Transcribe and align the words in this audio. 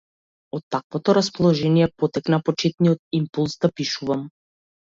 Од 0.57 0.63
таквото 0.75 1.13
расположение 1.17 1.89
потекна 2.03 2.41
почетниот 2.49 3.05
импулс 3.21 3.59
да 3.67 3.73
пишувам. 3.79 4.27